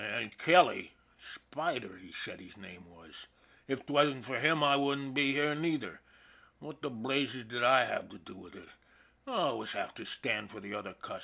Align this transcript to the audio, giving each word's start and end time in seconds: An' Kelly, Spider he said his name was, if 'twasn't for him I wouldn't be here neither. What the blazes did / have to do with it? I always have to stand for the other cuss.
An' 0.03 0.31
Kelly, 0.39 0.93
Spider 1.15 1.95
he 1.97 2.11
said 2.11 2.39
his 2.39 2.57
name 2.57 2.89
was, 2.89 3.27
if 3.67 3.85
'twasn't 3.85 4.23
for 4.25 4.39
him 4.39 4.63
I 4.63 4.75
wouldn't 4.75 5.13
be 5.13 5.33
here 5.33 5.53
neither. 5.53 6.01
What 6.57 6.81
the 6.81 6.89
blazes 6.89 7.45
did 7.45 7.61
/ 7.61 7.61
have 7.61 8.09
to 8.09 8.17
do 8.17 8.35
with 8.35 8.55
it? 8.55 8.67
I 9.27 9.33
always 9.33 9.73
have 9.73 9.93
to 9.93 10.05
stand 10.05 10.49
for 10.49 10.59
the 10.59 10.73
other 10.73 10.95
cuss. 10.95 11.19